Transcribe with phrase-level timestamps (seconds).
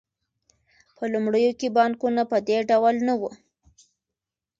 [0.95, 3.31] په لومړیو کې بانکونه په دې ډول نه وو